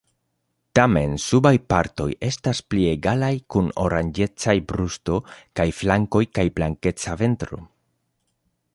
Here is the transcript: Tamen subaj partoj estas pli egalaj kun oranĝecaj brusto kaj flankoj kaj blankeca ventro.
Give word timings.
Tamen 0.77 1.11
subaj 1.23 1.51
partoj 1.73 2.07
estas 2.29 2.61
pli 2.73 2.87
egalaj 2.93 3.31
kun 3.55 3.69
oranĝecaj 3.85 4.57
brusto 4.73 5.21
kaj 5.61 5.69
flankoj 5.83 6.27
kaj 6.39 6.51
blankeca 6.61 7.19
ventro. 7.25 7.65